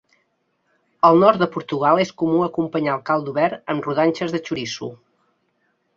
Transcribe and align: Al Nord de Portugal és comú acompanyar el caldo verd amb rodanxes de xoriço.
Al 1.09 1.19
Nord 1.23 1.43
de 1.43 1.47
Portugal 1.57 2.01
és 2.05 2.13
comú 2.23 2.41
acompanyar 2.47 2.95
el 2.97 3.03
caldo 3.11 3.35
verd 3.39 3.73
amb 3.75 3.89
rodanxes 3.91 4.35
de 4.37 4.43
xoriço. 4.49 4.91